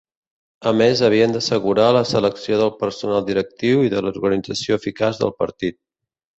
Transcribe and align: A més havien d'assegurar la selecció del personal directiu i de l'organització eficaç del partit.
A 0.69 0.71
més 0.77 1.03
havien 1.09 1.35
d'assegurar 1.35 1.85
la 1.97 2.01
selecció 2.13 2.59
del 2.63 2.73
personal 2.81 3.29
directiu 3.29 3.87
i 3.91 3.95
de 3.97 4.05
l'organització 4.07 4.83
eficaç 4.83 5.25
del 5.25 5.39
partit. 5.45 5.83